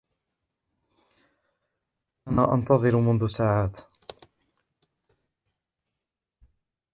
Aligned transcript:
أنا 2.27 2.53
أنتظر 2.53 2.95
منذ 2.95 3.27
ساعات. 3.27 3.79